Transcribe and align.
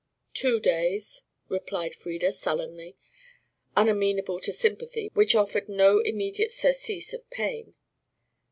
"Two 0.33 0.59
days," 0.59 1.21
replied 1.47 1.93
Frieda 1.93 2.31
sullenly, 2.31 2.97
unamenable 3.77 4.39
to 4.39 4.51
sympathy 4.51 5.11
which 5.13 5.35
offered 5.35 5.69
no 5.69 5.99
immediate 5.99 6.51
surcease 6.51 7.13
of 7.13 7.29
pain. 7.29 7.75